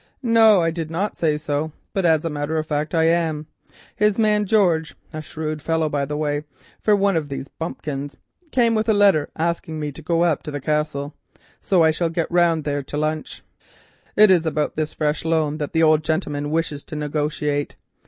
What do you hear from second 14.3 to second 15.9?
is about this fresh loan that the